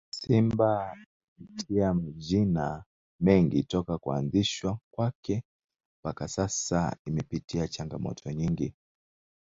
Simba 0.09 0.95
imepitia 1.37 1.93
majina 1.93 2.83
mengi 3.19 3.63
toka 3.63 3.97
kuanzishwa 3.97 4.79
kwake 4.93 5.43
mpaka 6.03 6.27
sasa 6.27 6.97
imepitia 7.05 7.67
changamoto 7.67 8.31
nyingi 8.31 8.73